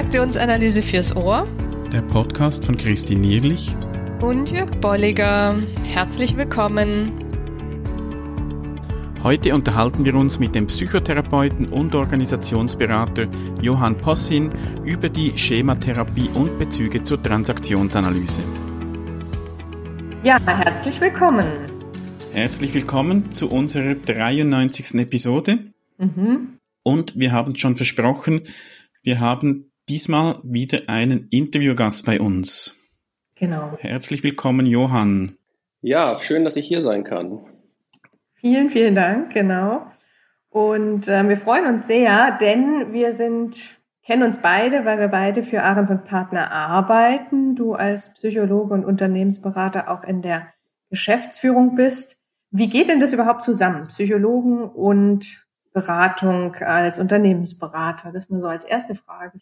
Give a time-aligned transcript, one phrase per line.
[0.00, 1.46] Transaktionsanalyse fürs Ohr.
[1.92, 3.76] Der Podcast von Christine Nierlich
[4.22, 5.60] und Jörg Bolliger.
[5.84, 7.12] Herzlich willkommen.
[9.22, 13.28] Heute unterhalten wir uns mit dem Psychotherapeuten und Organisationsberater
[13.60, 14.50] Johann Possin
[14.86, 18.42] über die Schematherapie und Bezüge zur Transaktionsanalyse.
[20.22, 21.44] Ja, herzlich willkommen.
[22.32, 24.94] Herzlich willkommen zu unserer 93.
[24.94, 25.58] Episode.
[25.98, 26.56] Mhm.
[26.84, 28.44] Und wir haben schon versprochen,
[29.02, 32.76] wir haben diesmal wieder einen Interviewgast bei uns.
[33.34, 33.76] Genau.
[33.80, 35.36] Herzlich willkommen, Johann.
[35.82, 37.40] Ja, schön, dass ich hier sein kann.
[38.34, 39.90] Vielen, vielen Dank, genau.
[40.48, 45.42] Und äh, wir freuen uns sehr, denn wir sind, kennen uns beide, weil wir beide
[45.42, 47.56] für Ahrens und Partner arbeiten.
[47.56, 50.48] Du als Psychologe und Unternehmensberater auch in der
[50.88, 52.22] Geschäftsführung bist.
[52.52, 53.82] Wie geht denn das überhaupt zusammen?
[53.82, 58.12] Psychologen und Beratung als Unternehmensberater?
[58.12, 59.38] Das ist nur so als erste Frage.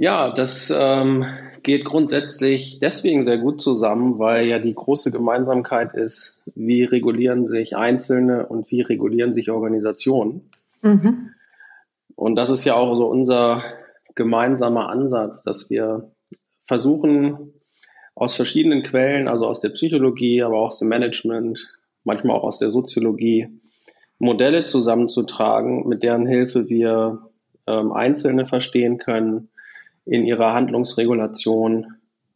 [0.00, 1.26] Ja, das ähm,
[1.62, 7.76] geht grundsätzlich deswegen sehr gut zusammen, weil ja die große Gemeinsamkeit ist, wie regulieren sich
[7.76, 10.48] Einzelne und wie regulieren sich Organisationen.
[10.80, 11.34] Mhm.
[12.16, 13.62] Und das ist ja auch so unser
[14.14, 16.10] gemeinsamer Ansatz, dass wir
[16.64, 17.52] versuchen,
[18.14, 21.60] aus verschiedenen Quellen, also aus der Psychologie, aber auch aus dem Management,
[22.04, 23.48] manchmal auch aus der Soziologie,
[24.18, 27.28] Modelle zusammenzutragen, mit deren Hilfe wir
[27.66, 29.50] ähm, Einzelne verstehen können
[30.04, 31.94] in ihrer Handlungsregulation,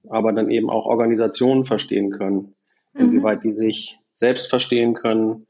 [0.08, 2.54] aber dann eben auch Organisationen verstehen können,
[2.92, 3.00] mhm.
[3.00, 5.46] inwieweit die sich selbst verstehen können,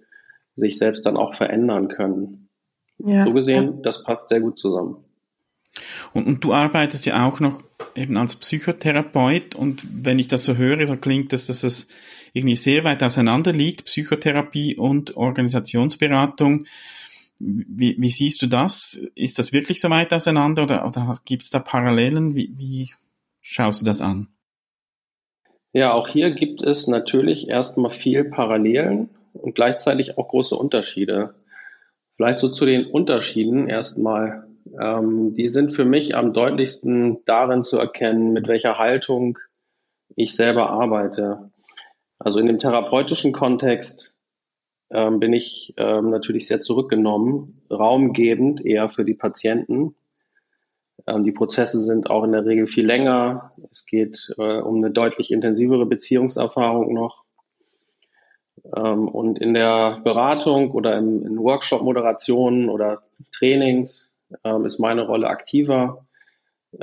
[0.57, 2.49] sich selbst dann auch verändern können.
[2.99, 3.81] Ja, so gesehen, ja.
[3.83, 5.05] das passt sehr gut zusammen.
[6.13, 7.65] Und, und, du arbeitest ja auch noch
[7.97, 11.89] eben als Psychotherapeut und wenn ich das so höre, so klingt das, dass es
[12.33, 16.67] irgendwie sehr weit auseinander liegt, Psychotherapie und Organisationsberatung.
[17.47, 18.99] Wie, wie siehst du das?
[19.15, 22.35] Ist das wirklich so weit auseinander oder, oder gibt es da Parallelen?
[22.35, 22.91] Wie, wie
[23.43, 24.29] schaust du das an?
[25.73, 31.35] Ja, auch hier gibt es natürlich erstmal viel Parallelen und gleichzeitig auch große Unterschiede.
[32.17, 34.47] Vielleicht so zu den Unterschieden erstmal.
[34.81, 39.39] Ähm, die sind für mich am deutlichsten darin zu erkennen, mit welcher Haltung
[40.17, 41.51] ich selber arbeite.
[42.19, 44.14] Also in dem therapeutischen Kontext
[44.91, 49.95] ähm, bin ich ähm, natürlich sehr zurückgenommen, raumgebend eher für die Patienten.
[51.07, 53.53] Ähm, die Prozesse sind auch in der Regel viel länger.
[53.71, 57.25] Es geht äh, um eine deutlich intensivere Beziehungserfahrung noch.
[58.77, 63.03] Ähm, und in der Beratung oder im, in Workshop-Moderationen oder
[63.33, 64.13] Trainings
[64.45, 66.07] ähm, ist meine Rolle aktiver.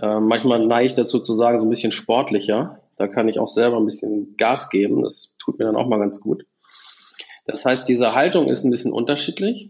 [0.02, 2.82] Ähm, manchmal neige ich dazu zu sagen, so ein bisschen sportlicher.
[2.98, 5.02] Da kann ich auch selber ein bisschen Gas geben.
[5.02, 6.46] Das tut mir dann auch mal ganz gut.
[7.46, 9.70] Das heißt, diese Haltung ist ein bisschen unterschiedlich.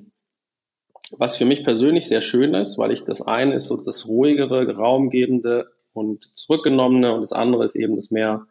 [1.12, 4.76] Was für mich persönlich sehr schön ist, weil ich das eine ist so das ruhigere,
[4.76, 8.48] raumgebende und zurückgenommene und das andere ist eben das mehr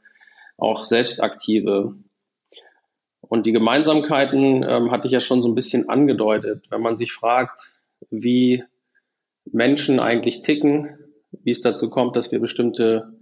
[0.59, 1.95] auch selbstaktive.
[3.21, 6.67] Und die Gemeinsamkeiten ähm, hatte ich ja schon so ein bisschen angedeutet.
[6.71, 7.73] Wenn man sich fragt,
[8.11, 8.65] wie
[9.45, 10.99] Menschen eigentlich ticken,
[11.31, 13.15] wie es dazu kommt, dass wir bestimmte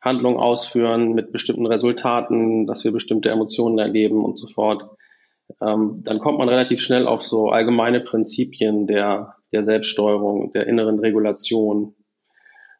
[0.00, 4.84] Handlungen ausführen mit bestimmten Resultaten, dass wir bestimmte Emotionen erleben und so fort,
[5.60, 10.98] ähm, dann kommt man relativ schnell auf so allgemeine Prinzipien der, der Selbststeuerung, der inneren
[10.98, 11.94] Regulation.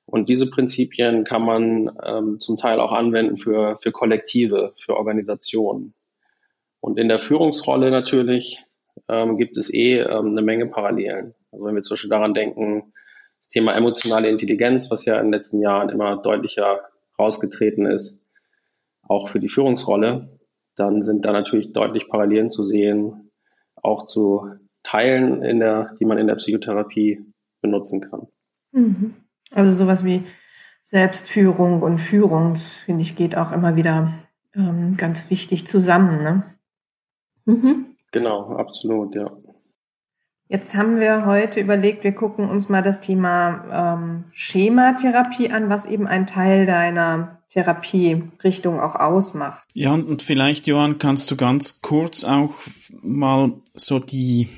[0.05, 5.95] Und diese Prinzipien kann man ähm, zum Teil auch anwenden für, für Kollektive, für Organisationen.
[6.81, 8.65] Und in der Führungsrolle natürlich
[9.09, 11.35] ähm, gibt es eh ähm, eine Menge Parallelen.
[11.51, 12.93] Also wenn wir zum Beispiel daran denken,
[13.39, 16.81] das Thema emotionale Intelligenz, was ja in den letzten Jahren immer deutlicher
[17.19, 18.23] rausgetreten ist,
[19.03, 20.39] auch für die Führungsrolle,
[20.77, 23.31] dann sind da natürlich deutlich Parallelen zu sehen,
[23.77, 24.51] auch zu
[24.83, 27.25] Teilen, in der, die man in der Psychotherapie
[27.61, 28.27] benutzen kann.
[28.73, 29.15] Mhm.
[29.51, 30.25] Also sowas wie
[30.83, 34.13] Selbstführung und Führung, finde ich, geht auch immer wieder
[34.55, 36.23] ähm, ganz wichtig zusammen.
[36.23, 36.43] Ne?
[37.45, 37.97] Mhm.
[38.11, 39.31] Genau, absolut, ja.
[40.53, 45.87] Jetzt haben wir heute überlegt, wir gucken uns mal das Thema ähm, Schematherapie an, was
[45.87, 49.67] eben ein Teil deiner Therapierichtung auch ausmacht.
[49.73, 52.53] Ja, und vielleicht, Johann, kannst du ganz kurz auch
[53.01, 54.51] mal so die,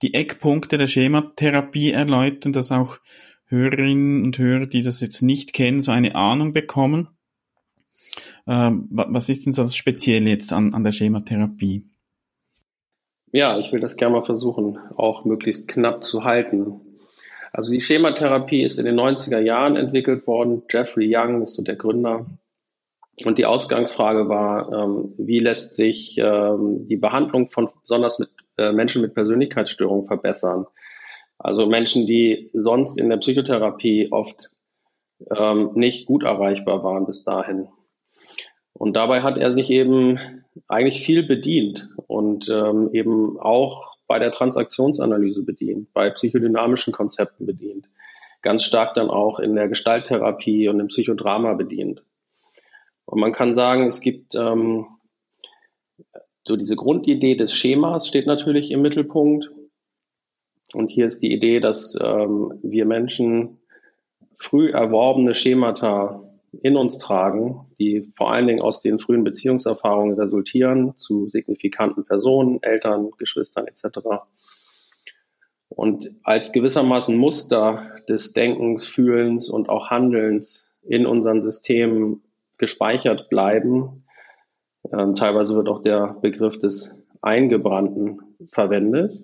[0.00, 2.96] die Eckpunkte der Schematherapie erläutern, dass auch
[3.44, 7.08] Hörerinnen und Hörer, die das jetzt nicht kennen, so eine Ahnung bekommen.
[8.46, 11.89] Ähm, was ist denn so das Spezielle jetzt an, an der Schematherapie?
[13.32, 16.80] Ja, ich will das gerne mal versuchen, auch möglichst knapp zu halten.
[17.52, 20.62] Also die Schematherapie ist in den 90er Jahren entwickelt worden.
[20.68, 22.26] Jeffrey Young ist so der Gründer.
[23.24, 28.72] Und die Ausgangsfrage war, ähm, wie lässt sich ähm, die Behandlung von besonders mit äh,
[28.72, 30.66] Menschen mit Persönlichkeitsstörungen verbessern?
[31.38, 34.50] Also Menschen, die sonst in der Psychotherapie oft
[35.36, 37.68] ähm, nicht gut erreichbar waren bis dahin.
[38.72, 44.30] Und dabei hat er sich eben eigentlich viel bedient und ähm, eben auch bei der
[44.30, 47.88] Transaktionsanalyse bedient, bei psychodynamischen Konzepten bedient,
[48.42, 52.02] ganz stark dann auch in der Gestalttherapie und im Psychodrama bedient.
[53.04, 54.86] Und man kann sagen, es gibt ähm,
[56.46, 59.50] so diese Grundidee des Schemas steht natürlich im Mittelpunkt.
[60.72, 63.58] Und hier ist die Idee, dass ähm, wir Menschen
[64.36, 66.29] früh erworbene Schemata
[66.62, 72.62] in uns tragen, die vor allen Dingen aus den frühen Beziehungserfahrungen resultieren zu signifikanten Personen,
[72.62, 74.00] Eltern, Geschwistern etc.
[75.68, 82.22] Und als gewissermaßen Muster des Denkens, Fühlens und auch Handelns in unseren Systemen
[82.58, 84.04] gespeichert bleiben.
[84.92, 89.22] Ähm, teilweise wird auch der Begriff des Eingebrannten verwendet,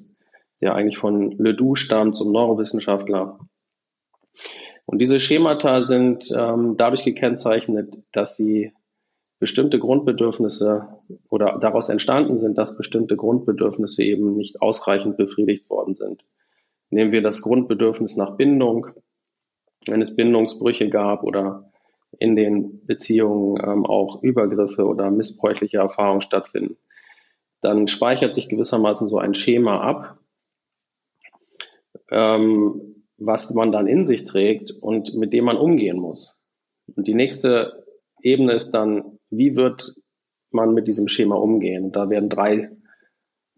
[0.61, 3.39] der eigentlich von Ledoux stammt, zum Neurowissenschaftler.
[4.87, 8.73] Und diese Schemata sind ähm, dadurch gekennzeichnet, dass sie
[9.39, 10.89] bestimmte Grundbedürfnisse
[11.29, 16.25] oder daraus entstanden sind, dass bestimmte Grundbedürfnisse eben nicht ausreichend befriedigt worden sind.
[16.89, 18.87] Nehmen wir das Grundbedürfnis nach Bindung,
[19.87, 21.71] wenn es Bindungsbrüche gab oder
[22.19, 26.77] in den Beziehungen ähm, auch Übergriffe oder missbräuchliche Erfahrungen stattfinden,
[27.61, 30.19] dann speichert sich gewissermaßen so ein Schema ab,
[32.11, 36.37] ähm, was man dann in sich trägt und mit dem man umgehen muss.
[36.95, 37.85] Und die nächste
[38.21, 39.95] Ebene ist dann, wie wird
[40.51, 41.93] man mit diesem Schema umgehen?
[41.93, 42.71] Da werden drei,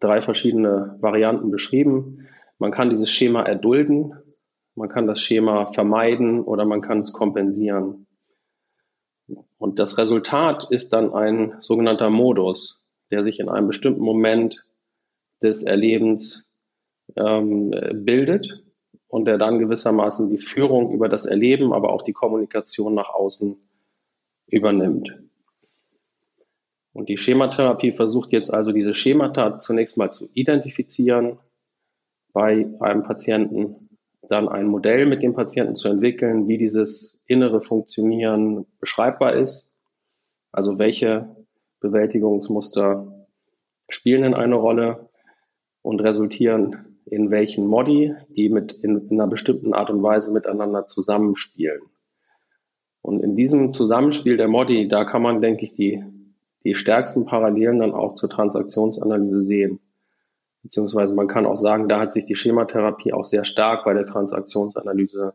[0.00, 2.28] drei verschiedene Varianten beschrieben.
[2.58, 4.14] Man kann dieses Schema erdulden,
[4.74, 8.06] man kann das Schema vermeiden oder man kann es kompensieren.
[9.58, 14.64] Und das Resultat ist dann ein sogenannter Modus, der sich in einem bestimmten Moment
[15.42, 16.50] des Erlebens
[17.16, 18.64] ähm, bildet
[19.08, 23.56] und der dann gewissermaßen die Führung über das Erleben, aber auch die Kommunikation nach außen
[24.46, 25.18] übernimmt.
[26.92, 31.38] Und die Schematherapie versucht jetzt also diese Schemata zunächst mal zu identifizieren
[32.32, 33.88] bei einem Patienten,
[34.28, 39.70] dann ein Modell mit dem Patienten zu entwickeln, wie dieses innere Funktionieren beschreibbar ist.
[40.52, 41.36] Also welche
[41.80, 43.26] Bewältigungsmuster
[43.88, 45.08] spielen denn eine Rolle
[45.82, 50.86] und resultieren in welchen Modi die mit in, in einer bestimmten Art und Weise miteinander
[50.86, 51.82] zusammenspielen.
[53.02, 56.04] Und in diesem Zusammenspiel der Modi, da kann man, denke ich, die,
[56.64, 59.80] die stärksten Parallelen dann auch zur Transaktionsanalyse sehen.
[60.62, 64.06] Beziehungsweise man kann auch sagen, da hat sich die Schematherapie auch sehr stark bei der
[64.06, 65.32] Transaktionsanalyse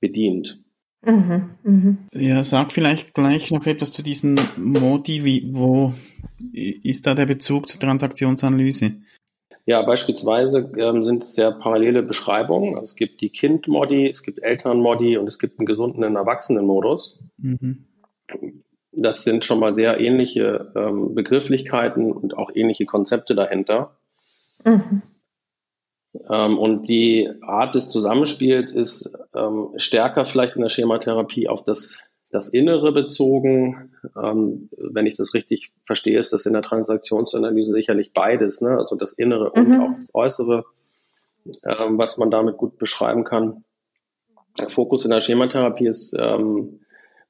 [0.00, 0.60] bedient.
[1.06, 1.96] Mhm, mh.
[2.12, 5.24] Ja, sag vielleicht gleich noch etwas zu diesen Modi.
[5.24, 5.92] Wie, wo
[6.52, 8.94] ist da der Bezug zur Transaktionsanalyse?
[9.66, 12.74] Ja, beispielsweise ähm, sind es ja parallele Beschreibungen.
[12.74, 17.24] Also es gibt die Kind-Modi, es gibt Eltern-Modi und es gibt einen gesunden Erwachsenen-Modus.
[17.38, 17.86] Mhm.
[18.92, 23.96] Das sind schon mal sehr ähnliche ähm, Begrifflichkeiten und auch ähnliche Konzepte dahinter.
[24.64, 25.02] Mhm.
[26.30, 31.98] Ähm, und die Art des Zusammenspiels ist ähm, stärker vielleicht in der Schematherapie auf das
[32.34, 33.92] das Innere bezogen.
[34.20, 38.76] Ähm, wenn ich das richtig verstehe, ist das in der Transaktionsanalyse sicherlich beides, ne?
[38.76, 39.66] also das Innere mhm.
[39.66, 40.64] und auch das Äußere,
[41.64, 43.64] ähm, was man damit gut beschreiben kann.
[44.58, 46.80] Der Fokus in der Schematherapie ist ähm,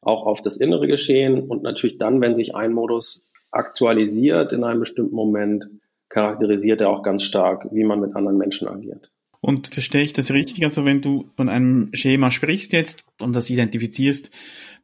[0.00, 4.80] auch auf das innere Geschehen und natürlich dann, wenn sich ein Modus aktualisiert in einem
[4.80, 5.66] bestimmten Moment,
[6.08, 9.10] charakterisiert er auch ganz stark, wie man mit anderen Menschen agiert.
[9.44, 10.64] Und verstehe ich das richtig?
[10.64, 14.30] Also wenn du von einem Schema sprichst jetzt und das identifizierst,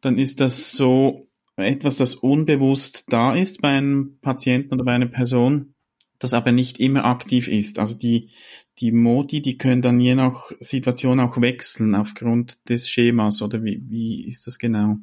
[0.02, 5.06] dann ist das so etwas, das unbewusst da ist bei einem Patienten oder bei einer
[5.06, 5.72] Person,
[6.18, 7.78] das aber nicht immer aktiv ist.
[7.78, 8.32] Also die,
[8.80, 13.80] die Modi, die können dann je nach Situation auch wechseln aufgrund des Schemas oder wie,
[13.88, 14.96] wie ist das genau?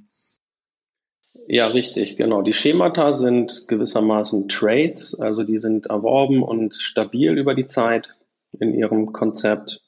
[1.47, 2.43] Ja, richtig, genau.
[2.43, 8.16] Die Schemata sind gewissermaßen Traits, also die sind erworben und stabil über die Zeit
[8.59, 9.81] in ihrem Konzept.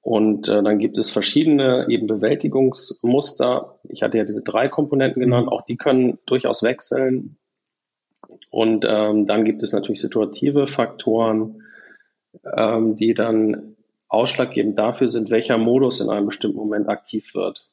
[0.00, 3.78] Und äh, dann gibt es verschiedene eben Bewältigungsmuster.
[3.84, 7.36] Ich hatte ja diese drei Komponenten genannt, auch die können durchaus wechseln.
[8.50, 11.62] Und ähm, dann gibt es natürlich situative Faktoren,
[12.56, 13.76] ähm, die dann
[14.08, 17.68] ausschlaggebend dafür sind, welcher Modus in einem bestimmten Moment aktiv wird.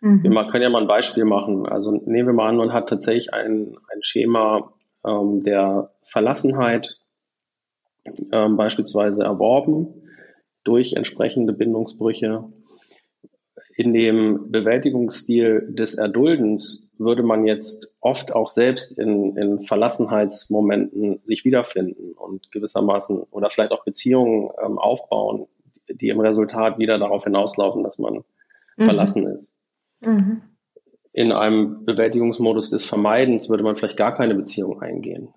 [0.00, 0.22] Mhm.
[0.22, 1.66] Wir können ja mal ein Beispiel machen.
[1.66, 4.72] Also nehmen wir mal an, man hat tatsächlich ein, ein Schema
[5.04, 6.97] ähm, der Verlassenheit
[8.32, 10.02] ähm, beispielsweise erworben
[10.64, 12.44] durch entsprechende Bindungsbrüche.
[13.76, 21.44] In dem Bewältigungsstil des Erduldens würde man jetzt oft auch selbst in, in Verlassenheitsmomenten sich
[21.44, 25.46] wiederfinden und gewissermaßen oder vielleicht auch Beziehungen ähm, aufbauen,
[25.88, 28.24] die im Resultat wieder darauf hinauslaufen, dass man
[28.76, 28.84] mhm.
[28.84, 29.54] verlassen ist.
[30.00, 30.42] Mhm.
[31.12, 35.28] In einem Bewältigungsmodus des Vermeidens würde man vielleicht gar keine Beziehung eingehen.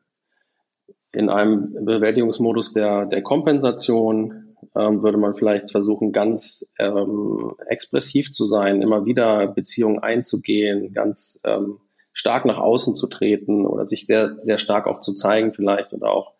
[1.13, 8.45] In einem Bewältigungsmodus der, der Kompensation ähm, würde man vielleicht versuchen, ganz ähm, expressiv zu
[8.45, 11.79] sein, immer wieder Beziehungen einzugehen, ganz ähm,
[12.13, 16.11] stark nach außen zu treten oder sich sehr, sehr stark auch zu zeigen vielleicht oder
[16.11, 16.33] auch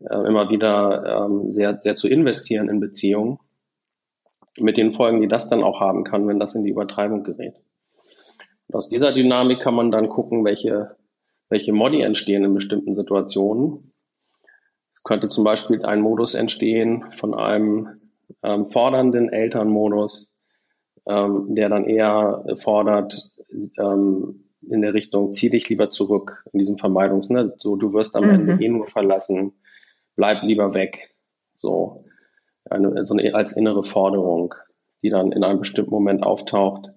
[0.00, 3.38] äh, immer wieder ähm, sehr, sehr zu investieren in Beziehungen
[4.58, 7.54] mit den Folgen, die das dann auch haben kann, wenn das in die Übertreibung gerät.
[8.68, 10.96] Und aus dieser Dynamik kann man dann gucken, welche,
[11.48, 13.92] welche Modi entstehen in bestimmten Situationen.
[14.92, 18.00] Es könnte zum Beispiel ein Modus entstehen von einem
[18.42, 20.32] ähm, fordernden Elternmodus,
[21.06, 23.30] ähm, der dann eher fordert,
[23.78, 27.54] ähm, in der Richtung, zieh dich lieber zurück in diesem Vermeidungs, ne?
[27.58, 28.30] so du wirst am mhm.
[28.30, 29.52] Ende eh nur verlassen,
[30.16, 31.14] bleib lieber weg.
[31.56, 32.04] So,
[32.68, 34.54] eine, so eine, als innere Forderung,
[35.02, 36.90] die dann in einem bestimmten Moment auftaucht,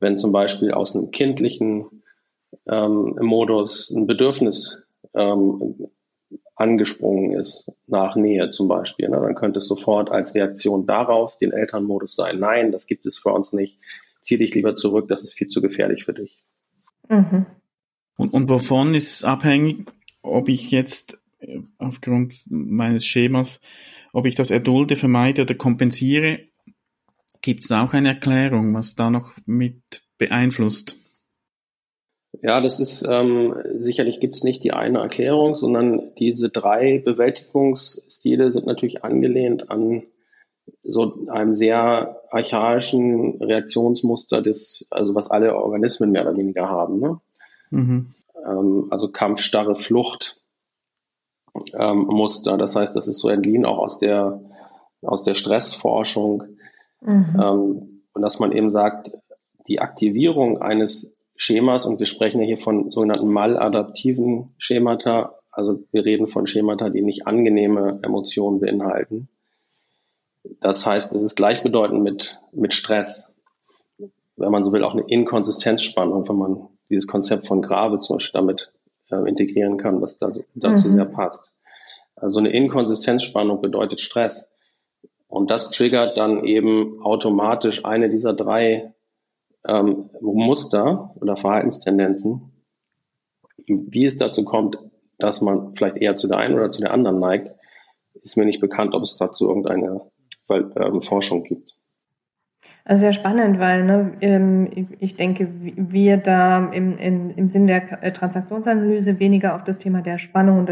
[0.00, 2.02] wenn zum Beispiel aus einem kindlichen
[2.66, 4.84] ähm, Modus ein Bedürfnis
[5.14, 5.88] ähm,
[6.54, 11.52] angesprungen ist, nach Nähe zum Beispiel, ne, dann könnte es sofort als Reaktion darauf den
[11.52, 13.78] Elternmodus sein, nein, das gibt es für uns nicht,
[14.22, 16.42] zieh dich lieber zurück, das ist viel zu gefährlich für dich.
[17.08, 17.46] Mhm.
[18.16, 23.60] Und, und wovon ist es abhängig, ob ich jetzt äh, aufgrund meines Schemas,
[24.12, 26.40] ob ich das erdulde, vermeide oder kompensiere?
[27.42, 30.96] Gibt es auch eine Erklärung, was da noch mit beeinflusst?
[32.42, 38.52] Ja, das ist ähm, sicherlich gibt es nicht die eine Erklärung, sondern diese drei Bewältigungsstile
[38.52, 40.02] sind natürlich angelehnt an
[40.82, 46.98] so einem sehr archaischen Reaktionsmuster des, also was alle Organismen mehr oder weniger haben.
[46.98, 47.20] Ne?
[47.70, 48.14] Mhm.
[48.44, 50.40] Ähm, also Kampf, Starre, Flucht
[51.74, 52.58] ähm, Muster.
[52.58, 54.40] Das heißt, das ist so entliehen auch aus der,
[55.02, 56.44] aus der Stressforschung.
[57.00, 57.36] Mhm.
[57.40, 59.10] Ähm, und dass man eben sagt,
[59.68, 66.04] die Aktivierung eines Schemas, und wir sprechen ja hier von sogenannten maladaptiven Schemata, also wir
[66.04, 69.28] reden von Schemata, die nicht angenehme Emotionen beinhalten.
[70.60, 73.32] Das heißt, es ist gleichbedeutend mit, mit Stress.
[74.36, 78.38] Wenn man so will, auch eine Inkonsistenzspannung, wenn man dieses Konzept von Grave zum Beispiel
[78.38, 78.70] damit
[79.10, 80.92] äh, integrieren kann, was da, dazu mhm.
[80.92, 81.50] sehr passt.
[82.16, 84.50] Also eine Inkonsistenzspannung bedeutet Stress.
[85.28, 88.94] Und das triggert dann eben automatisch eine dieser drei
[89.66, 92.52] ähm, Muster oder Verhaltenstendenzen.
[93.66, 94.78] Wie es dazu kommt,
[95.18, 97.54] dass man vielleicht eher zu der einen oder zu der anderen neigt,
[98.22, 100.02] ist mir nicht bekannt, ob es dazu irgendeine
[100.50, 101.76] ähm, Forschung gibt.
[102.84, 108.02] Also sehr spannend, weil ne, ähm, ich denke, wir da im, im, im Sinn der
[108.02, 110.68] äh, Transaktionsanalyse weniger auf das Thema der Spannung und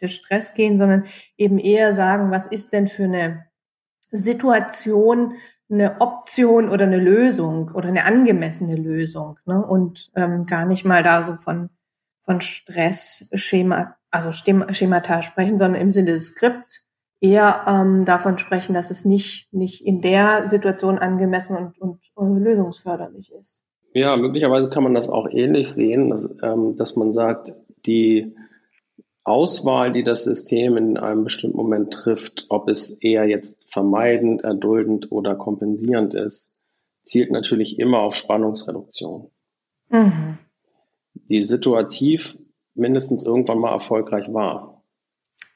[0.00, 1.04] des Stress gehen, sondern
[1.36, 3.44] eben eher sagen, was ist denn für eine
[4.10, 5.34] Situation
[5.70, 9.64] eine Option oder eine Lösung oder eine angemessene Lösung ne?
[9.64, 11.70] und ähm, gar nicht mal da so von,
[12.24, 16.86] von Stressschema, also Schemata sprechen, sondern im Sinne des Skripts
[17.20, 22.38] eher ähm, davon sprechen, dass es nicht, nicht in der Situation angemessen und, und, und
[22.38, 23.66] lösungsförderlich ist.
[23.92, 27.52] Ja, möglicherweise kann man das auch ähnlich sehen, dass, ähm, dass man sagt,
[27.86, 28.34] die
[29.24, 35.12] Auswahl, die das System in einem bestimmten Moment trifft, ob es eher jetzt vermeidend, erduldend
[35.12, 36.54] oder kompensierend ist,
[37.04, 39.30] zielt natürlich immer auf Spannungsreduktion.
[39.90, 40.38] Mhm.
[41.14, 42.38] Die situativ
[42.74, 44.84] mindestens irgendwann mal erfolgreich war.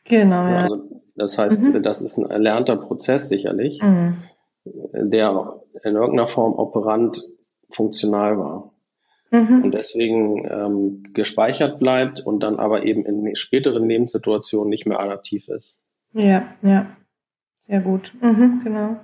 [0.04, 0.62] Genau, ja.
[0.62, 1.82] Also das heißt, mhm.
[1.82, 4.16] das ist ein erlernter Prozess sicherlich, mhm.
[4.64, 7.22] der in irgendeiner Form operant
[7.70, 8.71] funktional war.
[9.32, 9.62] Mhm.
[9.64, 15.48] Und deswegen ähm, gespeichert bleibt und dann aber eben in späteren Lebenssituationen nicht mehr adaptiv
[15.48, 15.78] ist.
[16.12, 16.86] Ja, ja.
[17.60, 18.12] Sehr gut.
[18.20, 18.96] Mhm, genau.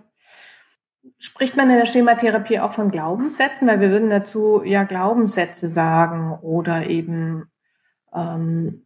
[1.17, 3.67] Spricht man in der Schematherapie auch von Glaubenssätzen?
[3.67, 7.51] Weil wir würden dazu ja Glaubenssätze sagen oder eben
[8.15, 8.83] ähm,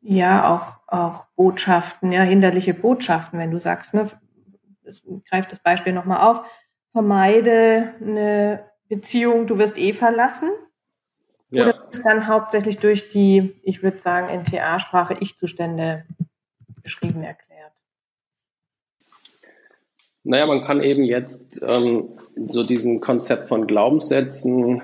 [0.00, 4.08] ja auch, auch Botschaften, ja, hinderliche Botschaften, wenn du sagst, ne,
[5.28, 6.42] greift das Beispiel nochmal auf,
[6.92, 10.48] vermeide eine Beziehung, du wirst eh verlassen.
[11.50, 11.64] Ja.
[11.64, 16.04] Oder ist dann hauptsächlich durch die, ich würde sagen, NTA-Sprache Ich-Zustände
[16.82, 17.72] beschrieben erklärt?
[20.24, 24.82] Naja, man kann eben jetzt ähm, so diesem Konzept von Glaubenssätzen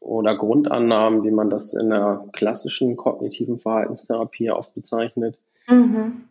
[0.00, 6.24] oder Grundannahmen, wie man das in der klassischen kognitiven Verhaltenstherapie oft bezeichnet, mhm.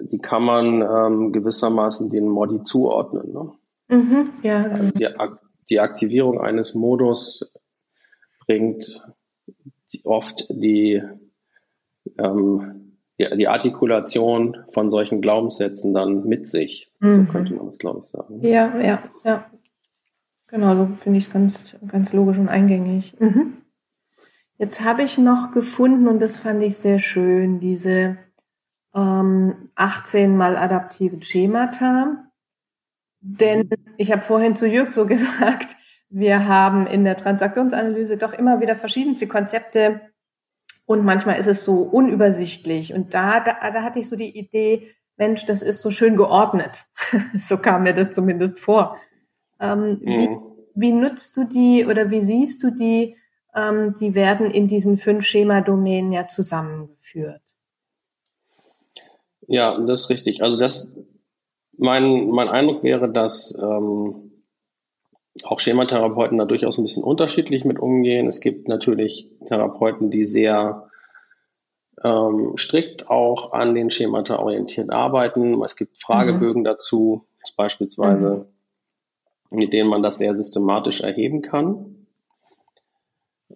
[0.00, 3.32] die kann man ähm, gewissermaßen den Modi zuordnen.
[3.32, 3.52] Ne?
[3.88, 5.08] Mhm, ja, also die,
[5.68, 7.52] die, Aktivierung eines Modus
[8.50, 9.00] bringt
[10.02, 11.00] oft die,
[12.18, 16.90] ähm, die, die, Artikulation von solchen Glaubenssätzen dann mit sich.
[16.98, 17.26] Mhm.
[17.26, 18.40] So könnte man das, glaube ich, sagen.
[18.42, 19.46] Ja, ja, ja.
[20.48, 23.14] Genau, so finde ich es ganz, ganz logisch und eingängig.
[23.20, 23.54] Mhm.
[24.58, 28.18] Jetzt habe ich noch gefunden, und das fand ich sehr schön, diese
[28.96, 32.24] ähm, 18 mal adaptiven Schemata.
[33.20, 35.76] Denn ich habe vorhin zu Jörg so gesagt,
[36.10, 40.00] wir haben in der Transaktionsanalyse doch immer wieder verschiedenste Konzepte
[40.84, 42.92] und manchmal ist es so unübersichtlich.
[42.92, 46.86] Und da, da, da hatte ich so die Idee, Mensch, das ist so schön geordnet.
[47.38, 48.98] so kam mir das zumindest vor.
[49.60, 50.06] Ähm, mhm.
[50.06, 50.28] wie,
[50.74, 53.16] wie nutzt du die oder wie siehst du die?
[53.54, 57.42] Ähm, die werden in diesen fünf Schema-Domänen ja zusammengeführt.
[59.46, 60.42] Ja, das ist richtig.
[60.42, 60.92] Also das,
[61.76, 64.29] mein, mein Eindruck wäre, dass ähm,
[65.44, 68.26] auch Schematherapeuten da durchaus ein bisschen unterschiedlich mit umgehen.
[68.28, 70.88] Es gibt natürlich Therapeuten, die sehr
[72.02, 75.62] ähm, strikt auch an den Schemata orientiert arbeiten.
[75.62, 76.64] Es gibt Fragebögen mhm.
[76.64, 78.60] dazu, beispielsweise mhm
[79.50, 82.06] mit denen man das sehr systematisch erheben kann.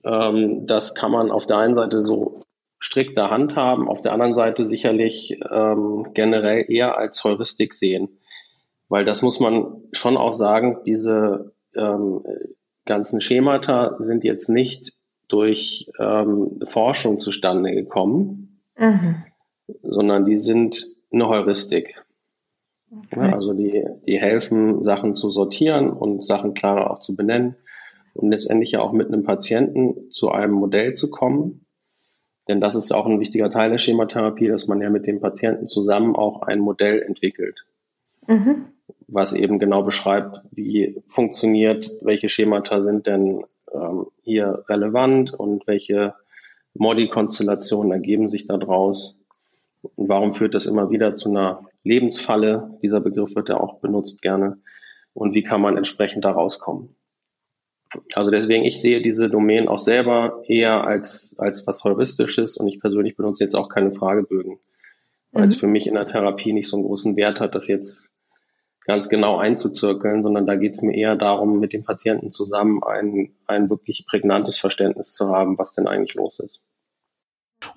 [0.05, 2.43] Ähm, das kann man auf der einen Seite so
[2.79, 8.19] strikter handhaben, auf der anderen Seite sicherlich ähm, generell eher als Heuristik sehen.
[8.89, 12.23] Weil das muss man schon auch sagen, diese ähm,
[12.85, 14.93] ganzen Schemata sind jetzt nicht
[15.29, 19.25] durch ähm, Forschung zustande gekommen, mhm.
[19.83, 22.01] sondern die sind eine Heuristik.
[23.13, 23.33] Okay.
[23.33, 27.57] Also die, die helfen, Sachen zu sortieren und Sachen klarer auch zu benennen
[28.15, 31.67] und letztendlich ja auch mit einem Patienten zu einem Modell zu kommen.
[32.47, 35.67] Denn das ist auch ein wichtiger Teil der Schematherapie, dass man ja mit dem Patienten
[35.67, 37.65] zusammen auch ein Modell entwickelt,
[38.29, 38.67] mhm.
[39.07, 46.15] Was eben genau beschreibt, wie funktioniert, welche Schemata sind denn ähm, hier relevant und welche
[46.75, 49.17] Modi-Konstellationen ergeben sich daraus
[49.97, 52.79] und warum führt das immer wieder zu einer Lebensfalle?
[52.83, 54.59] Dieser Begriff wird ja auch benutzt gerne.
[55.13, 56.97] Und wie kann man entsprechend da rauskommen?
[58.15, 62.81] Also deswegen, ich sehe diese Domänen auch selber eher als, als was Heuristisches und ich
[62.81, 64.59] persönlich benutze jetzt auch keine Fragebögen,
[65.31, 65.49] weil mhm.
[65.49, 68.11] es für mich in der Therapie nicht so einen großen Wert hat, das jetzt
[68.85, 73.31] ganz genau einzuzirkeln, sondern da geht es mir eher darum, mit dem Patienten zusammen ein,
[73.47, 76.61] ein wirklich prägnantes Verständnis zu haben, was denn eigentlich los ist.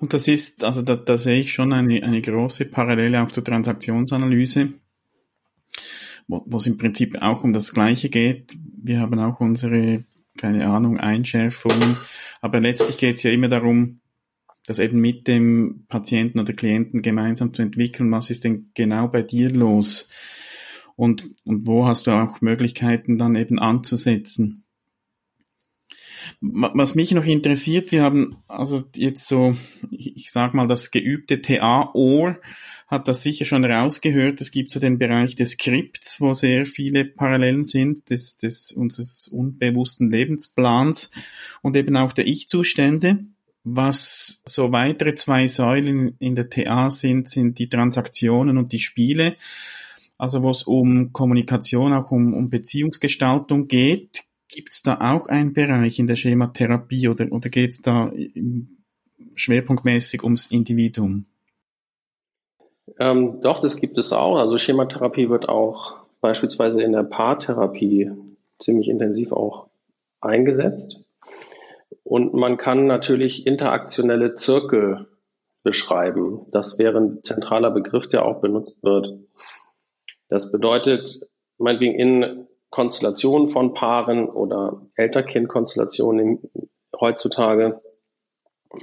[0.00, 3.42] Und das ist, also da, da sehe ich schon eine, eine große Parallele auch zur
[3.42, 4.74] Transaktionsanalyse,
[6.26, 8.56] wo, wo es im Prinzip auch um das Gleiche geht.
[8.76, 10.04] Wir haben auch unsere,
[10.36, 11.96] keine Ahnung, Einschärfungen,
[12.42, 14.00] aber letztlich geht es ja immer darum,
[14.66, 19.22] das eben mit dem Patienten oder Klienten gemeinsam zu entwickeln, was ist denn genau bei
[19.22, 20.10] dir los?
[20.98, 24.64] Und, und wo hast du auch Möglichkeiten dann eben anzusetzen?
[26.40, 29.56] Was mich noch interessiert, wir haben also jetzt so,
[29.92, 32.40] ich sag mal, das geübte TA-Ohr
[32.88, 34.40] hat das sicher schon rausgehört.
[34.40, 39.28] Es gibt so den Bereich des Skripts, wo sehr viele Parallelen sind, des, des unseres
[39.28, 41.12] unbewussten Lebensplans
[41.62, 43.20] und eben auch der Ich-Zustände.
[43.62, 49.36] Was so weitere zwei Säulen in der TA sind, sind die Transaktionen und die Spiele.
[50.18, 54.24] Also wo es um Kommunikation, auch um, um Beziehungsgestaltung geht.
[54.48, 58.10] Gibt es da auch einen Bereich in der Schematherapie oder, oder geht es da
[59.34, 61.26] schwerpunktmäßig ums Individuum?
[62.98, 64.36] Ähm, doch, das gibt es auch.
[64.38, 68.10] Also Schematherapie wird auch beispielsweise in der Paartherapie
[68.58, 69.68] ziemlich intensiv auch
[70.20, 71.04] eingesetzt.
[72.02, 75.06] Und man kann natürlich interaktionelle Zirkel
[75.62, 76.46] beschreiben.
[76.50, 79.18] Das wäre ein zentraler Begriff, der auch benutzt wird.
[80.28, 81.20] Das bedeutet,
[81.58, 86.40] meinetwegen in Konstellationen von Paaren oder Eltern-Kind-Konstellationen
[86.98, 87.80] heutzutage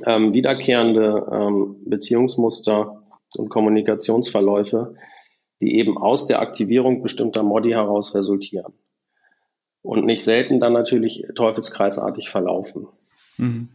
[0.05, 3.03] ähm, wiederkehrende ähm, Beziehungsmuster
[3.37, 4.95] und Kommunikationsverläufe,
[5.61, 8.73] die eben aus der Aktivierung bestimmter Modi heraus resultieren
[9.81, 12.87] und nicht selten dann natürlich teufelskreisartig verlaufen.
[13.37, 13.69] Mhm.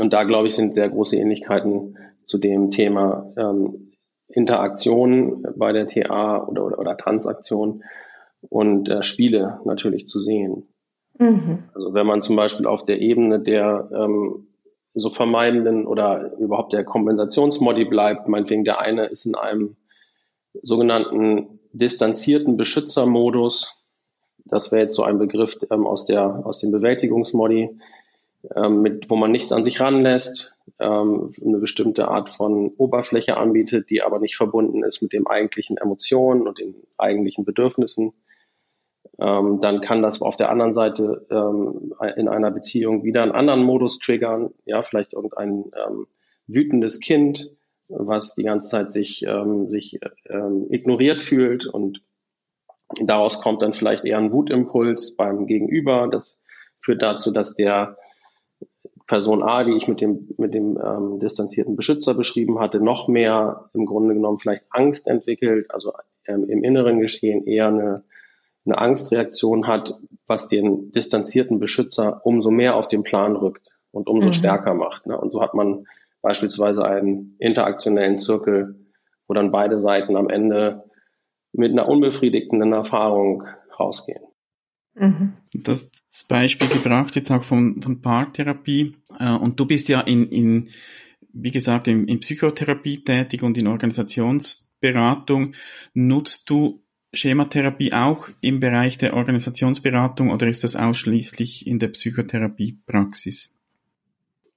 [0.00, 3.87] Und da, glaube ich, sind sehr große Ähnlichkeiten zu dem Thema ähm,
[4.28, 7.82] Interaktion bei der TA oder, oder, oder Transaktion
[8.48, 10.68] und äh, Spiele natürlich zu sehen.
[11.18, 11.64] Mhm.
[11.74, 14.46] Also wenn man zum Beispiel auf der Ebene der ähm,
[14.94, 19.76] so vermeidenden oder überhaupt der Kompensationsmodi bleibt, meinetwegen der eine ist in einem
[20.62, 23.74] sogenannten distanzierten Beschützermodus.
[24.44, 27.78] Das wäre jetzt so ein Begriff ähm, aus der aus dem Bewältigungsmodi,
[28.54, 33.90] ähm, mit wo man nichts an sich ranlässt, ähm, eine bestimmte Art von Oberfläche anbietet,
[33.90, 38.12] die aber nicht verbunden ist mit dem eigentlichen Emotionen und den eigentlichen Bedürfnissen
[39.20, 43.64] ähm, dann kann das auf der anderen Seite ähm, in einer Beziehung wieder einen anderen
[43.64, 46.06] Modus triggern, ja, vielleicht irgendein ähm,
[46.46, 47.50] wütendes Kind,
[47.88, 52.02] was die ganze Zeit sich, ähm, sich ähm, ignoriert fühlt und
[53.02, 56.08] Daraus kommt dann vielleicht eher ein Wutimpuls beim Gegenüber.
[56.10, 56.40] Das
[56.80, 57.98] führt dazu, dass der
[59.08, 63.70] Person A, die ich mit dem, mit dem ähm, distanzierten Beschützer beschrieben hatte, noch mehr
[63.72, 65.94] im Grunde genommen vielleicht Angst entwickelt, also
[66.26, 68.04] ähm, im inneren Geschehen eher eine,
[68.66, 69.94] eine Angstreaktion hat,
[70.26, 74.34] was den distanzierten Beschützer umso mehr auf den Plan rückt und umso mhm.
[74.34, 75.06] stärker macht.
[75.06, 75.18] Ne?
[75.18, 75.86] Und so hat man
[76.20, 78.76] beispielsweise einen interaktionellen Zirkel,
[79.26, 80.84] wo dann beide Seiten am Ende
[81.52, 83.44] mit einer unbefriedigenden Erfahrung
[83.80, 84.22] rausgehen.
[84.98, 85.32] Mhm.
[85.54, 85.90] Das
[86.28, 88.92] Beispiel gebracht jetzt auch von, von Paartherapie.
[89.18, 90.68] Äh, und du bist ja in, in
[91.32, 95.54] wie gesagt, in, in Psychotherapie tätig und in Organisationsberatung.
[95.94, 96.82] Nutzt du
[97.12, 103.54] Schematherapie auch im Bereich der Organisationsberatung oder ist das ausschließlich in der Psychotherapiepraxis?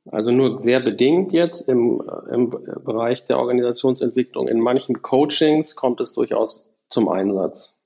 [0.06, 2.02] Also nur sehr bedingt jetzt im,
[2.32, 4.48] im Bereich der Organisationsentwicklung.
[4.48, 7.78] In manchen Coachings kommt es durchaus zum Einsatz.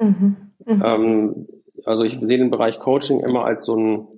[0.00, 0.36] Mhm.
[0.66, 0.82] Mhm.
[0.84, 1.46] Ähm,
[1.84, 4.08] also ich sehe den Bereich Coaching immer als so ein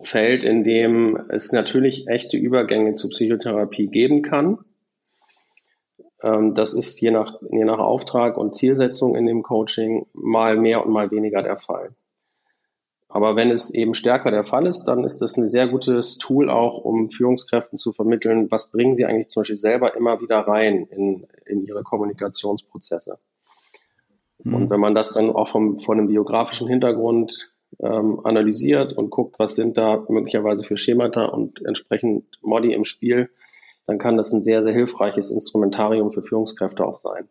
[0.00, 4.58] Feld, in dem es natürlich echte Übergänge zu Psychotherapie geben kann.
[6.22, 10.84] Ähm, das ist je nach, je nach Auftrag und Zielsetzung in dem Coaching mal mehr
[10.84, 11.94] und mal weniger der Fall.
[13.08, 16.48] Aber wenn es eben stärker der Fall ist, dann ist das ein sehr gutes Tool
[16.48, 20.86] auch, um Führungskräften zu vermitteln, was bringen sie eigentlich zum Beispiel selber immer wieder rein
[20.86, 23.18] in, in ihre Kommunikationsprozesse.
[24.44, 24.54] Mhm.
[24.54, 29.38] Und wenn man das dann auch vom, von einem biografischen Hintergrund ähm, analysiert und guckt,
[29.38, 33.30] was sind da möglicherweise für Schemata und entsprechend Modi im Spiel,
[33.86, 37.28] dann kann das ein sehr, sehr hilfreiches Instrumentarium für Führungskräfte auch sein.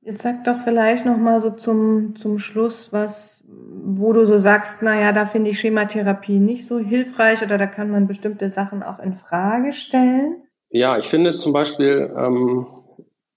[0.00, 4.80] Jetzt sag doch vielleicht noch mal so zum, zum Schluss, was, wo du so sagst,
[4.80, 9.00] naja, da finde ich Schematherapie nicht so hilfreich oder da kann man bestimmte Sachen auch
[9.00, 10.42] in Frage stellen.
[10.68, 12.66] Ja, ich finde zum Beispiel ähm,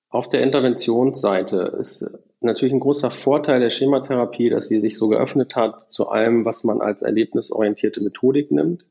[0.09, 2.05] auf der Interventionsseite ist
[2.41, 6.63] natürlich ein großer Vorteil der Schematherapie, dass sie sich so geöffnet hat zu allem, was
[6.63, 8.85] man als erlebnisorientierte Methodik nimmt.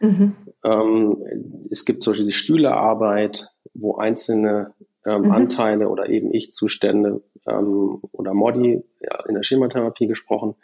[0.00, 0.34] Mhm.
[0.64, 1.24] Ähm,
[1.70, 5.30] es gibt zum Beispiel die Stühlearbeit, wo einzelne ähm, mhm.
[5.30, 10.54] Anteile oder eben Ich-Zustände ähm, oder Modi, ja, in der Schematherapie gesprochen,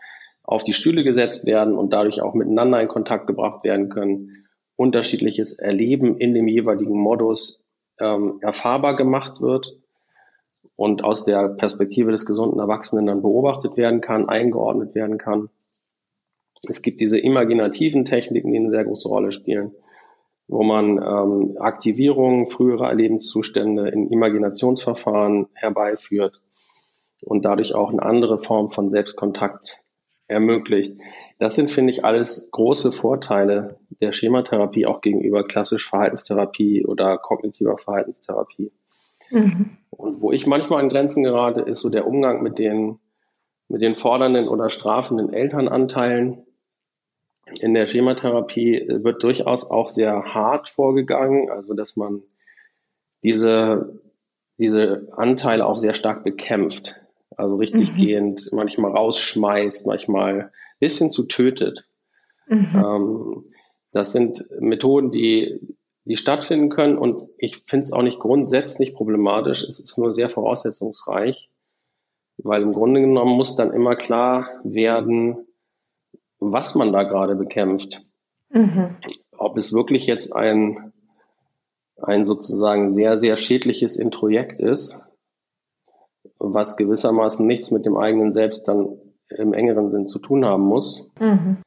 [0.43, 4.47] auf die Stühle gesetzt werden und dadurch auch miteinander in Kontakt gebracht werden können,
[4.77, 7.65] unterschiedliches Erleben in dem jeweiligen Modus
[7.99, 9.79] ähm, erfahrbar gemacht wird
[10.75, 15.49] und aus der Perspektive des gesunden Erwachsenen dann beobachtet werden kann, eingeordnet werden kann.
[16.69, 19.73] Es gibt diese imaginativen Techniken, die eine sehr große Rolle spielen,
[20.49, 26.41] wo man ähm, Aktivierungen früherer Erlebenszustände in Imaginationsverfahren herbeiführt
[27.23, 29.83] und dadurch auch eine andere Form von Selbstkontakt
[30.29, 30.97] ermöglicht.
[31.39, 37.79] Das sind, finde ich, alles große Vorteile der Schematherapie auch gegenüber klassisch Verhaltenstherapie oder kognitiver
[37.79, 38.73] Verhaltenstherapie.
[39.31, 39.77] Mhm.
[39.91, 42.99] Und wo ich manchmal an Grenzen gerate, ist so der Umgang mit den,
[43.69, 46.47] mit den fordernden oder strafenden Elternanteilen.
[47.61, 52.23] In der Schematherapie wird durchaus auch sehr hart vorgegangen, also dass man
[53.23, 54.01] diese,
[54.59, 56.97] diese Anteile auch sehr stark bekämpft.
[57.37, 57.97] Also richtig mhm.
[57.97, 61.87] gehend, manchmal rausschmeißt, manchmal bis hin zu tötet.
[62.49, 62.69] Mhm.
[62.75, 63.45] Ähm,
[63.93, 65.76] das sind Methoden, die
[66.07, 66.97] die stattfinden können.
[66.97, 69.65] Und ich finde es auch nicht grundsätzlich problematisch.
[69.65, 71.51] Es ist nur sehr voraussetzungsreich,
[72.39, 75.47] weil im Grunde genommen muss dann immer klar werden,
[76.39, 78.03] was man da gerade bekämpft.
[78.51, 78.97] Mhm.
[79.37, 80.93] Ob es wirklich jetzt ein,
[82.01, 85.01] ein sozusagen sehr, sehr schädliches Introjekt ist,
[86.39, 88.97] was gewissermaßen nichts mit dem eigenen Selbst dann
[89.29, 91.59] im engeren Sinn zu tun haben muss, mhm.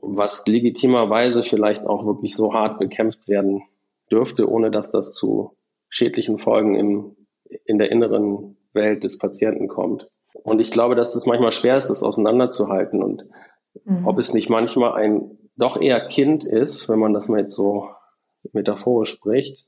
[0.00, 3.64] was legitimerweise vielleicht auch wirklich so hart bekämpft werden
[4.10, 5.56] dürfte, ohne dass das zu
[5.88, 7.16] schädlichen Folgen im,
[7.64, 10.08] in der inneren Welt des Patienten kommt.
[10.32, 13.24] Und ich glaube, dass das manchmal schwer ist, das auseinanderzuhalten und
[13.84, 14.06] mhm.
[14.06, 17.90] ob es nicht manchmal ein doch eher Kind ist, wenn man das mal jetzt so
[18.52, 19.66] metaphorisch spricht,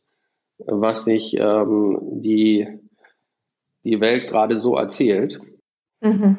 [0.58, 2.66] was sich ähm, die,
[3.84, 5.40] die Welt gerade so erzählt,
[6.00, 6.38] mhm.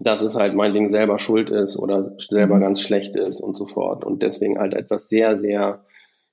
[0.00, 2.60] dass es halt mein Ding selber schuld ist oder selber mhm.
[2.60, 4.04] ganz schlecht ist und so fort.
[4.04, 5.84] Und deswegen halt etwas sehr, sehr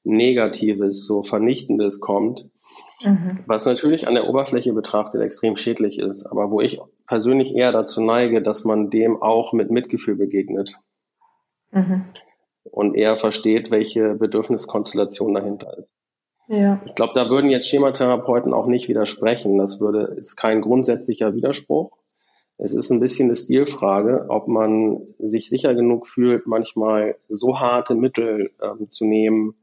[0.04, 2.50] Negatives, so Vernichtendes kommt,
[3.04, 3.40] mhm.
[3.46, 8.02] was natürlich an der Oberfläche betrachtet extrem schädlich ist, aber wo ich persönlich eher dazu
[8.02, 10.76] neige, dass man dem auch mit Mitgefühl begegnet
[11.72, 12.06] mhm.
[12.64, 15.96] und eher versteht, welche Bedürfniskonstellation dahinter ist.
[16.48, 16.82] Ja.
[16.86, 19.58] Ich glaube, da würden jetzt Schematherapeuten auch nicht widersprechen.
[19.58, 21.98] Das würde, ist kein grundsätzlicher Widerspruch.
[22.58, 27.96] Es ist ein bisschen eine Stilfrage, ob man sich sicher genug fühlt, manchmal so harte
[27.96, 29.56] Mittel ähm, zu nehmen,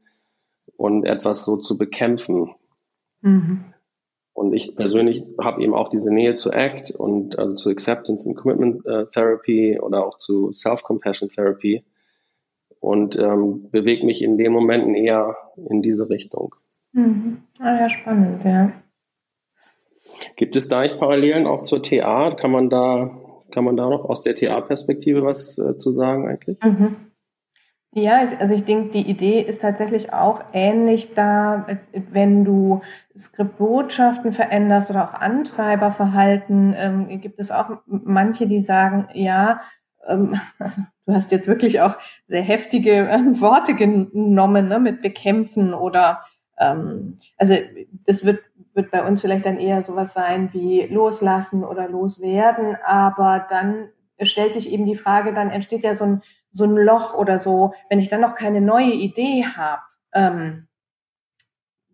[0.77, 2.55] und etwas so zu bekämpfen.
[3.21, 3.65] Mhm.
[4.33, 8.37] Und ich persönlich habe eben auch diese Nähe zu ACT und also zu Acceptance and
[8.37, 11.83] Commitment äh, Therapy oder auch zu Self-Compassion Therapy
[12.79, 15.35] und ähm, bewege mich in den Momenten eher
[15.69, 16.55] in diese Richtung.
[16.93, 17.39] Mhm.
[17.59, 18.71] Ah ja, spannend, ja.
[20.35, 22.35] Gibt es da eigentlich Parallelen auch zur TA?
[22.35, 23.19] Kann man da,
[23.51, 26.57] kann man da noch aus der TA-Perspektive was äh, zu sagen eigentlich?
[26.63, 26.95] Mhm.
[27.93, 31.65] Ja, ich, also ich denke, die Idee ist tatsächlich auch ähnlich da,
[32.11, 32.81] wenn du
[33.17, 39.61] Skriptbotschaften veränderst oder auch Antreiberverhalten, ähm, gibt es auch manche, die sagen, ja,
[40.07, 41.95] ähm, also du hast jetzt wirklich auch
[42.27, 46.19] sehr heftige äh, Worte genommen, ne, mit bekämpfen oder
[46.59, 47.55] ähm, also
[48.05, 48.41] das wird,
[48.75, 53.89] wird bei uns vielleicht dann eher sowas sein wie loslassen oder loswerden, aber dann
[54.21, 57.73] stellt sich eben die Frage, dann entsteht ja so ein so ein Loch oder so,
[57.89, 59.81] wenn ich dann noch keine neue Idee habe,
[60.13, 60.67] ähm,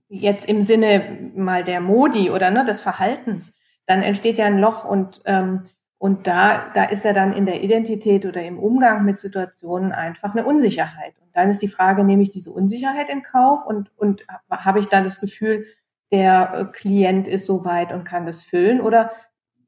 [0.08, 4.86] jetzt im Sinne mal der Modi oder ne, des Verhaltens, dann entsteht ja ein Loch
[4.86, 9.20] und ähm, und da, da ist ja dann in der Identität oder im Umgang mit
[9.20, 11.16] Situationen einfach eine Unsicherheit.
[11.20, 14.88] Und dann ist die Frage, nehme ich diese Unsicherheit in Kauf und, und habe ich
[14.88, 15.66] dann das Gefühl,
[16.12, 19.12] der äh, Klient ist soweit und kann das füllen oder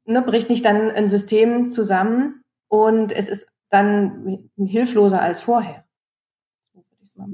[0.04, 5.84] ne, bricht nicht dann ein System zusammen und es ist dann hilfloser als vorher.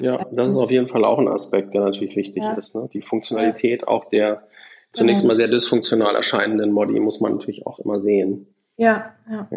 [0.00, 2.54] ja, das ist auf jeden Fall auch ein Aspekt, der natürlich wichtig ja.
[2.54, 2.74] ist.
[2.74, 2.88] Ne?
[2.92, 3.88] Die Funktionalität ja.
[3.88, 4.46] auch der
[4.92, 5.32] zunächst genau.
[5.32, 8.46] mal sehr dysfunktional erscheinenden Modi muss man natürlich auch immer sehen.
[8.76, 9.48] Ja, ja.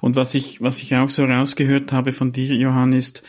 [0.00, 3.22] Und was ich, was ich auch so rausgehört habe von dir, Johann, ist,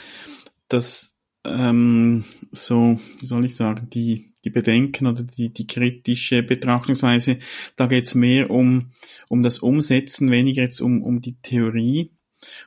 [0.68, 7.38] dass ähm, so, wie soll ich sagen, die, die Bedenken oder die, die kritische Betrachtungsweise,
[7.76, 8.92] da geht es mehr um,
[9.30, 12.12] um das Umsetzen, weniger jetzt um, um die Theorie.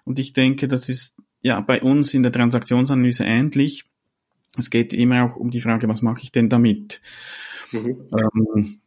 [0.05, 3.85] Und ich denke, das ist ja bei uns in der Transaktionsanalyse ähnlich.
[4.57, 7.01] Es geht immer auch um die Frage, was mache ich denn damit?
[7.73, 8.09] Mhm.
[8.13, 8.81] Ähm,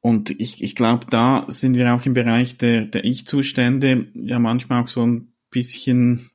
[0.00, 4.82] und ich, ich glaube, da sind wir auch im Bereich der, der Ich-Zustände ja manchmal
[4.82, 6.30] auch so ein bisschen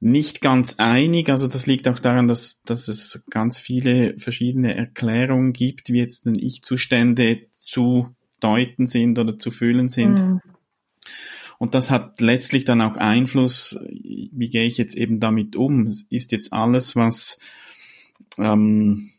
[0.00, 1.28] nicht ganz einig.
[1.28, 6.26] Also das liegt auch daran, dass, dass es ganz viele verschiedene Erklärungen gibt, wie jetzt
[6.26, 10.22] denn Ich-Zustände zu deuten sind oder zu fühlen sind.
[10.22, 10.40] Mhm.
[11.58, 15.88] Und das hat letztlich dann auch Einfluss, wie gehe ich jetzt eben damit um?
[16.08, 17.40] Ist jetzt alles, was,
[18.38, 19.10] ähm,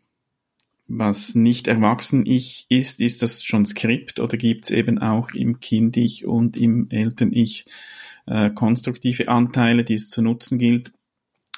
[0.88, 5.60] was nicht erwachsen ich ist, ist das schon Skript oder gibt es eben auch im
[5.60, 7.66] Kind-Ich und im Eltern-Ich
[8.26, 10.94] äh, konstruktive Anteile, die es zu nutzen gilt?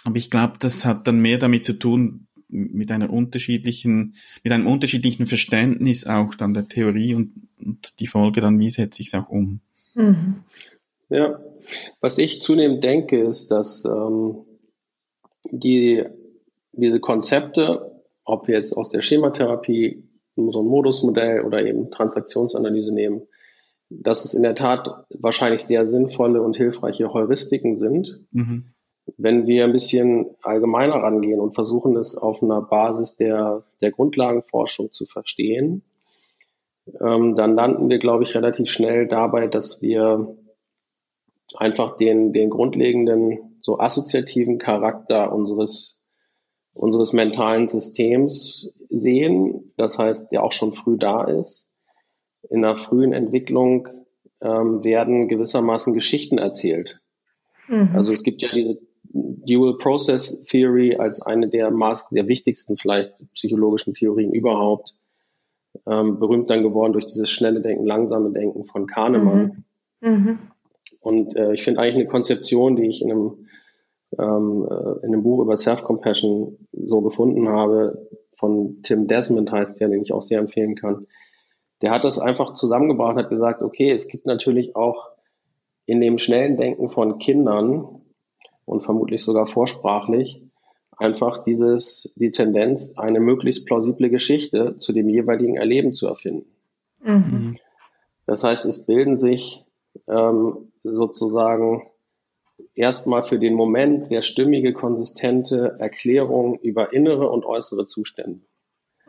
[0.04, 4.68] Aber ich glaube, das hat dann mehr damit zu tun, mit einer unterschiedlichen, mit einem
[4.68, 9.14] unterschiedlichen Verständnis auch dann der Theorie und, und die Folge dann, wie setze ich es
[9.14, 9.62] auch um.
[9.96, 10.44] Mhm.
[11.12, 11.42] Ja,
[12.00, 14.46] was ich zunehmend denke, ist, dass ähm,
[15.52, 16.06] die,
[16.72, 23.24] diese Konzepte, ob wir jetzt aus der Schematherapie so ein Modusmodell oder eben Transaktionsanalyse nehmen,
[23.90, 28.22] dass es in der Tat wahrscheinlich sehr sinnvolle und hilfreiche Heuristiken sind.
[28.32, 28.72] Mhm.
[29.18, 34.94] Wenn wir ein bisschen allgemeiner rangehen und versuchen, es auf einer Basis der, der Grundlagenforschung
[34.94, 35.84] zu verstehen,
[37.02, 40.38] ähm, dann landen wir, glaube ich, relativ schnell dabei, dass wir
[41.58, 46.04] einfach den, den grundlegenden, so assoziativen Charakter unseres,
[46.74, 49.74] unseres mentalen Systems sehen.
[49.78, 51.70] Das heißt, der auch schon früh da ist.
[52.50, 53.88] In der frühen Entwicklung
[54.42, 57.02] ähm, werden gewissermaßen Geschichten erzählt.
[57.68, 57.92] Mhm.
[57.94, 58.80] Also es gibt ja diese
[59.14, 64.96] Dual Process Theory als eine der, Maß der wichtigsten vielleicht psychologischen Theorien überhaupt.
[65.88, 69.64] Ähm, berühmt dann geworden durch dieses schnelle Denken, langsame Denken von Kahnemann.
[70.02, 70.10] Mhm.
[70.10, 70.40] Mhm.
[71.02, 73.48] Und äh, ich finde eigentlich eine Konzeption, die ich in einem,
[74.18, 79.90] ähm, äh, in einem Buch über Self-Compassion so gefunden habe, von Tim Desmond heißt der,
[79.90, 81.08] den ich auch sehr empfehlen kann.
[81.82, 85.10] Der hat das einfach zusammengebracht, hat gesagt, okay, es gibt natürlich auch
[85.86, 88.02] in dem schnellen Denken von Kindern
[88.66, 90.44] und vermutlich sogar vorsprachlich
[90.98, 96.46] einfach dieses, die Tendenz, eine möglichst plausible Geschichte zu dem jeweiligen Erleben zu erfinden.
[97.04, 97.58] Mhm.
[98.28, 99.66] Das heißt, es bilden sich
[100.08, 101.88] ähm, sozusagen
[102.76, 108.42] erstmal für den Moment sehr stimmige, konsistente Erklärung über innere und äußere Zustände.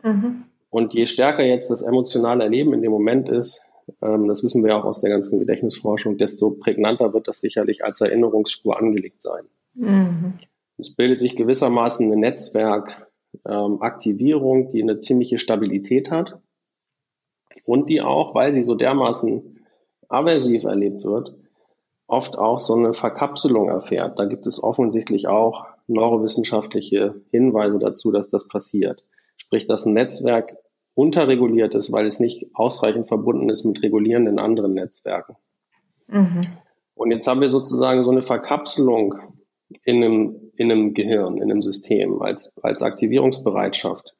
[0.01, 0.45] Mhm.
[0.69, 3.61] Und je stärker jetzt das emotionale Erleben in dem Moment ist,
[4.01, 7.99] ähm, das wissen wir auch aus der ganzen Gedächtnisforschung, desto prägnanter wird das sicherlich als
[8.01, 9.43] Erinnerungsspur angelegt sein.
[9.73, 10.33] Mhm.
[10.77, 16.39] Es bildet sich gewissermaßen eine Netzwerkaktivierung, ähm, die eine ziemliche Stabilität hat
[17.65, 19.59] und die auch, weil sie so dermaßen
[20.09, 21.35] aversiv erlebt wird,
[22.07, 24.19] oft auch so eine Verkapselung erfährt.
[24.19, 29.03] Da gibt es offensichtlich auch neurowissenschaftliche Hinweise dazu, dass das passiert.
[29.37, 30.57] Sprich, dass ein Netzwerk
[30.95, 35.35] unterreguliert ist, weil es nicht ausreichend verbunden ist mit regulierenden anderen Netzwerken.
[36.07, 36.47] Mhm.
[36.95, 39.15] Und jetzt haben wir sozusagen so eine Verkapselung
[39.83, 44.15] in einem, in einem Gehirn, in einem System als, als Aktivierungsbereitschaft.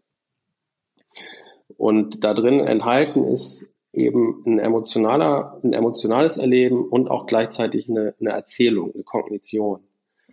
[1.77, 8.15] Und da drin enthalten ist eben ein emotionaler, ein emotionales Erleben und auch gleichzeitig eine,
[8.19, 9.81] eine Erzählung, eine Kognition.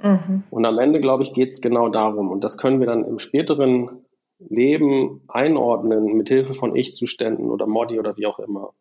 [0.03, 0.45] Mhm.
[0.51, 2.31] Und am Ende, glaube ich, geht es genau darum.
[2.31, 4.07] Und das können wir dann im späteren
[4.39, 8.73] Leben einordnen, mit Hilfe von Ich-Zuständen oder Modi oder wie auch immer.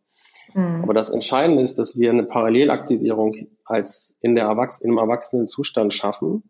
[0.53, 0.83] Mhm.
[0.83, 5.93] Aber das Entscheidende ist, dass wir eine Parallelaktivierung als in der Erwachs im erwachsenen Zustand
[5.93, 6.43] schaffen.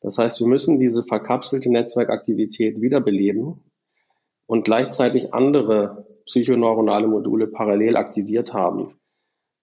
[0.00, 3.62] Das heißt, wir müssen diese verkapselte Netzwerkaktivität wiederbeleben
[4.46, 8.88] und gleichzeitig andere psychoneuronale Module parallel aktiviert haben.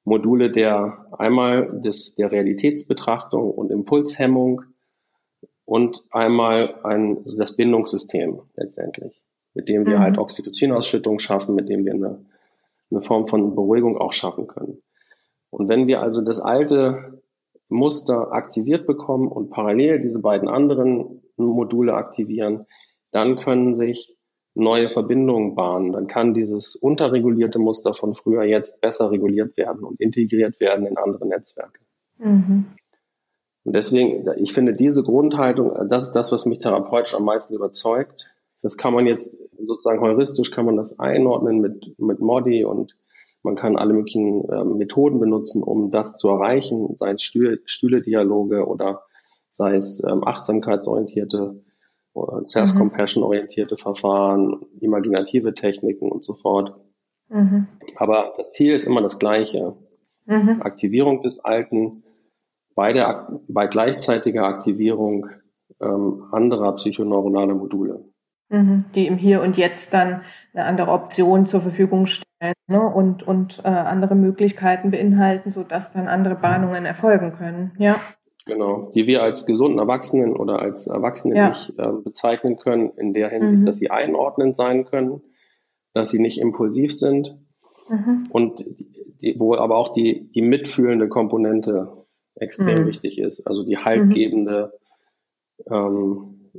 [0.03, 4.63] Module der einmal des, der Realitätsbetrachtung und Impulshemmung
[5.65, 9.21] und einmal ein, das Bindungssystem letztendlich,
[9.53, 10.01] mit dem wir mhm.
[10.01, 12.25] halt Oxytocinausschüttung schaffen, mit dem wir eine,
[12.89, 14.81] eine Form von Beruhigung auch schaffen können.
[15.51, 17.21] Und wenn wir also das alte
[17.67, 22.65] Muster aktiviert bekommen und parallel diese beiden anderen Module aktivieren,
[23.11, 24.15] dann können sich
[24.59, 25.93] neue Verbindungen bahnen.
[25.93, 30.97] Dann kann dieses unterregulierte Muster von früher jetzt besser reguliert werden und integriert werden in
[30.97, 31.79] andere Netzwerke.
[32.17, 32.65] Mhm.
[33.63, 38.25] Und deswegen, ich finde diese Grundhaltung, das ist das, was mich therapeutisch am meisten überzeugt.
[38.61, 42.95] Das kann man jetzt sozusagen heuristisch kann man das einordnen mit, mit Modi und
[43.43, 49.03] man kann alle möglichen äh, Methoden benutzen, um das zu erreichen, sei es Stühle-Dialoge oder
[49.51, 51.61] sei es ähm, achtsamkeitsorientierte
[52.15, 56.75] Self-Compassion-orientierte Verfahren, imaginative Techniken und so fort.
[57.29, 57.67] Mhm.
[57.95, 59.75] Aber das Ziel ist immer das gleiche.
[60.25, 60.61] Mhm.
[60.61, 62.03] Aktivierung des Alten
[62.75, 65.29] bei, der, bei gleichzeitiger Aktivierung
[65.81, 68.05] ähm, anderer psychoneuronaler Module.
[68.49, 68.85] Mhm.
[68.95, 70.21] Die im Hier und Jetzt dann
[70.53, 72.81] eine andere Option zur Verfügung stellen ne?
[72.81, 77.73] und, und äh, andere Möglichkeiten beinhalten, sodass dann andere Bahnungen erfolgen können.
[77.77, 77.95] Ja.
[78.49, 81.49] Genau, die wir als gesunden Erwachsenen oder als Erwachsene ja.
[81.49, 83.65] nicht äh, bezeichnen können, in der Hinsicht, mhm.
[83.65, 85.21] dass sie einordnend sein können,
[85.93, 87.37] dass sie nicht impulsiv sind
[87.89, 88.27] mhm.
[88.31, 88.65] und
[89.21, 92.87] die, wo aber auch die, die mitfühlende Komponente extrem mhm.
[92.87, 93.45] wichtig ist.
[93.45, 94.73] Also die haltgebende,
[95.69, 96.51] ähm,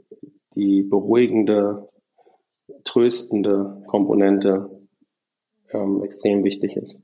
[0.55, 1.89] die beruhigende,
[2.85, 4.71] tröstende Komponente
[5.73, 6.97] ähm, extrem wichtig ist.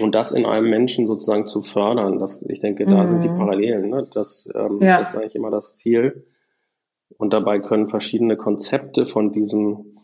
[0.00, 3.08] Und das in einem Menschen sozusagen zu fördern, das, ich denke, da mhm.
[3.08, 3.38] sind die mhm.
[3.38, 3.90] Parallelen.
[3.90, 4.08] Ne?
[4.12, 5.00] Das, ähm, ja.
[5.00, 6.26] das ist eigentlich immer das Ziel.
[7.16, 9.98] Und dabei können verschiedene Konzepte von diesen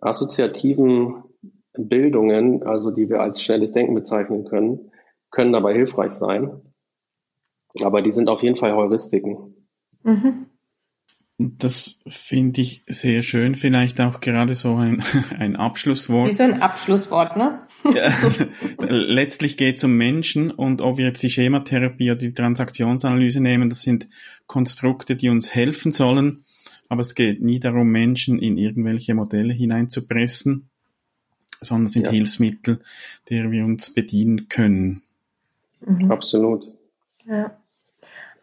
[0.00, 1.22] assoziativen
[1.74, 4.90] Bildungen, also die wir als schnelles Denken bezeichnen können,
[5.30, 6.62] können dabei hilfreich sein.
[7.82, 9.54] Aber die sind auf jeden Fall Heuristiken.
[10.02, 10.46] Mhm.
[11.42, 13.54] Das finde ich sehr schön.
[13.54, 15.02] Vielleicht auch gerade so ein,
[15.38, 16.28] ein Abschlusswort.
[16.28, 17.60] Wie so ein Abschlusswort, ne?
[17.94, 18.12] ja,
[18.86, 23.70] letztlich geht es um Menschen und ob wir jetzt die Schematherapie oder die Transaktionsanalyse nehmen,
[23.70, 24.06] das sind
[24.46, 26.44] Konstrukte, die uns helfen sollen.
[26.90, 30.68] Aber es geht nie darum, Menschen in irgendwelche Modelle hineinzupressen,
[31.62, 32.12] sondern es sind ja.
[32.12, 32.80] Hilfsmittel,
[33.30, 35.00] der wir uns bedienen können.
[35.86, 36.10] Mhm.
[36.10, 36.70] Absolut.
[37.26, 37.56] Ja.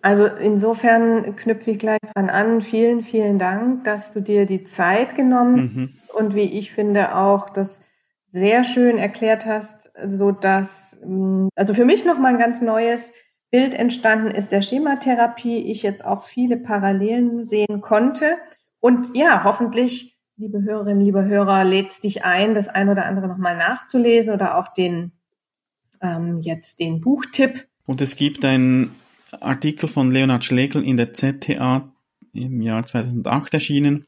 [0.07, 2.61] Also insofern knüpfe ich gleich dran an.
[2.61, 5.93] Vielen, vielen Dank, dass du dir die Zeit genommen mhm.
[6.13, 7.81] und wie ich finde auch das
[8.29, 13.11] sehr schön erklärt hast, so dass mm, also für mich noch mal ein ganz neues
[13.51, 15.69] Bild entstanden ist der Schematherapie.
[15.69, 18.37] Ich jetzt auch viele Parallelen sehen konnte
[18.79, 23.37] und ja, hoffentlich liebe Hörerinnen, liebe Hörer, lädst dich ein, das ein oder andere noch
[23.37, 25.11] mal nachzulesen oder auch den
[26.01, 27.67] ähm, jetzt den Buchtipp.
[27.85, 28.95] Und es gibt ein
[29.31, 31.93] Artikel von Leonhard Schlegel in der ZTA
[32.33, 34.05] im Jahr 2008 erschienen,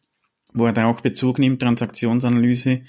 [0.53, 2.81] wo er da auch Bezug nimmt, Transaktionsanalyse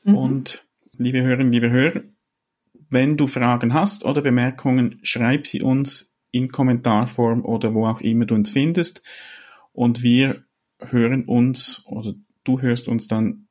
[0.03, 0.15] Mhm.
[0.15, 0.65] Und
[0.97, 2.01] liebe Hörerinnen, liebe Hörer,
[2.93, 8.25] wenn du Fragen hast oder Bemerkungen, schreib sie uns in Kommentarform oder wo auch immer
[8.25, 9.03] du uns findest.
[9.71, 10.43] Und wir
[10.79, 12.13] hören uns oder
[12.43, 13.47] du hörst uns dann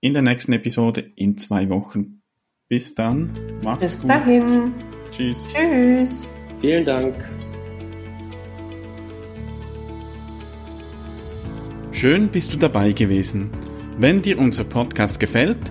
[0.00, 2.22] in der nächsten Episode in zwei Wochen.
[2.68, 3.30] Bis dann.
[3.62, 4.08] Macht's Bis gut.
[4.08, 4.72] Bis dahin.
[5.12, 5.54] Tschüss.
[5.54, 6.34] Tschüss.
[6.60, 7.14] Vielen Dank.
[11.92, 13.50] Schön bist du dabei gewesen.
[13.98, 15.70] Wenn dir unser Podcast gefällt,